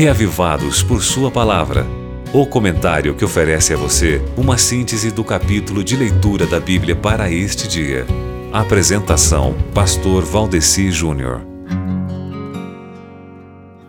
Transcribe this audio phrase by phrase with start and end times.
[0.00, 1.86] Reavivados por Sua Palavra.
[2.32, 7.30] O comentário que oferece a você uma síntese do capítulo de leitura da Bíblia para
[7.30, 8.06] este dia.
[8.50, 11.42] Apresentação: Pastor Valdeci Júnior.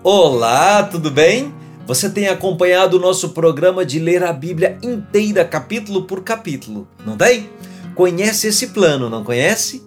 [0.04, 1.56] Olá, tudo bem?
[1.88, 7.16] Você tem acompanhado o nosso programa de ler a Bíblia inteira, capítulo por capítulo, não
[7.16, 7.50] tem?
[7.96, 9.82] Conhece esse plano, não conhece?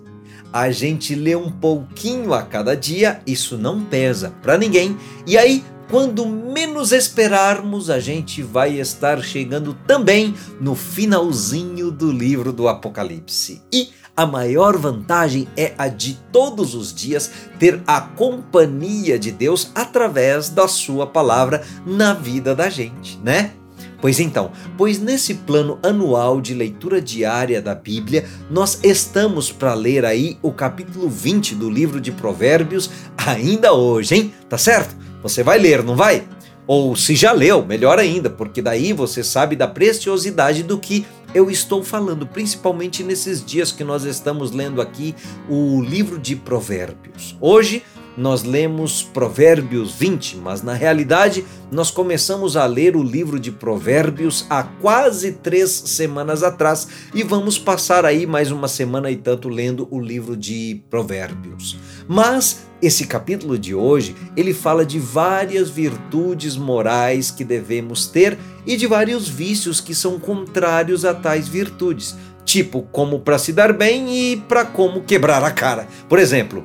[0.51, 4.97] A gente lê um pouquinho a cada dia, isso não pesa para ninguém.
[5.27, 12.53] E aí, quando menos esperarmos, a gente vai estar chegando também no finalzinho do livro
[12.53, 13.63] do Apocalipse.
[13.73, 19.71] E a maior vantagem é a de todos os dias ter a companhia de Deus
[19.75, 23.53] através da sua palavra na vida da gente, né?
[24.01, 30.05] Pois então, pois nesse plano anual de leitura diária da Bíblia, nós estamos para ler
[30.05, 34.35] aí o capítulo 20 do livro de Provérbios ainda hoje, hein?
[34.49, 34.95] Tá certo?
[35.25, 36.29] Você vai ler, não vai?
[36.67, 41.51] Ou se já leu, melhor ainda, porque daí você sabe da preciosidade do que eu
[41.51, 45.15] estou falando, principalmente nesses dias que nós estamos lendo aqui
[45.49, 47.39] o livro de Provérbios.
[47.41, 47.83] Hoje
[48.19, 54.47] nós lemos Provérbios 20, mas na realidade nós começamos a ler o livro de Provérbios
[54.51, 59.89] há quase três semanas atrás e vamos passar aí mais uma semana e tanto lendo
[59.91, 61.79] o livro de Provérbios.
[62.07, 68.77] Mas esse capítulo de hoje ele fala de várias virtudes morais que devemos ter e
[68.77, 74.15] de vários vícios que são contrários a tais virtudes tipo como para se dar bem
[74.15, 75.89] e para como quebrar a cara.
[76.09, 76.65] Por exemplo,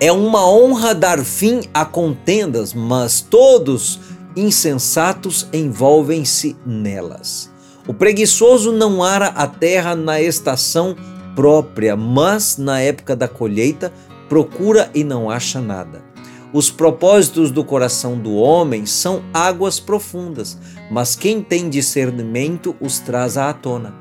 [0.00, 3.98] é uma honra dar fim a contendas, mas todos
[4.36, 7.50] insensatos envolvem-se nelas.
[7.86, 10.94] O preguiçoso não ara a terra na estação
[11.34, 13.92] própria, mas na época da colheita
[14.28, 16.02] procura e não acha nada.
[16.52, 20.58] Os propósitos do coração do homem são águas profundas,
[20.90, 23.94] mas quem tem discernimento os traz à tona.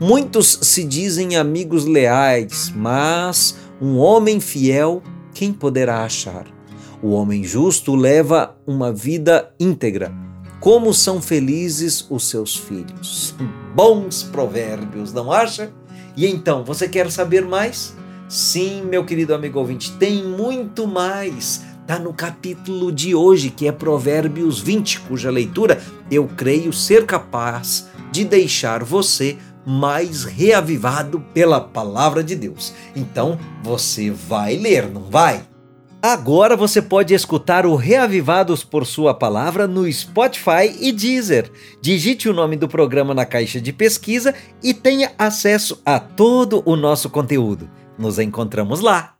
[0.00, 5.02] Muitos se dizem amigos leais, mas um homem fiel
[5.34, 6.46] quem poderá achar?
[7.02, 10.12] O homem justo leva uma vida íntegra.
[10.60, 13.34] Como são felizes os seus filhos.
[13.74, 15.72] Bons provérbios, não acha?
[16.16, 17.96] E então, você quer saber mais?
[18.32, 21.66] Sim, meu querido amigo ouvinte, tem muito mais.
[21.82, 27.90] Está no capítulo de hoje, que é Provérbios 20, cuja leitura eu creio ser capaz
[28.10, 32.72] de deixar você mais reavivado pela palavra de Deus.
[32.96, 35.42] Então você vai ler, não vai?
[36.00, 41.52] Agora você pode escutar o Reavivados por Sua Palavra no Spotify e Deezer.
[41.82, 46.76] Digite o nome do programa na caixa de pesquisa e tenha acesso a todo o
[46.76, 47.68] nosso conteúdo.
[48.02, 49.14] Nos encontramos lá.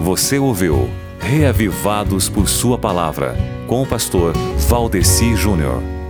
[0.00, 0.88] Você ouviu
[1.20, 3.36] Reavivados por Sua Palavra
[3.66, 4.32] com o pastor
[4.66, 6.01] Valdeci Júnior.